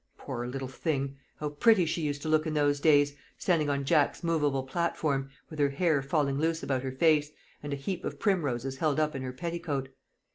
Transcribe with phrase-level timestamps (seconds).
[0.17, 4.23] Poor little thing, how pretty she used to look in those days, standing on Jack's
[4.23, 7.29] movable platform, with her hair falling loose about her face,
[7.61, 9.89] and a heap of primroses held up in her petticoat!